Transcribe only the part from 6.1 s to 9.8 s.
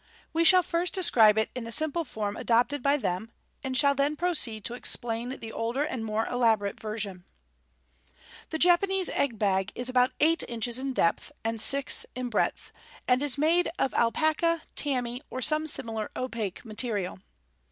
elaborate version. The Japanese egg bag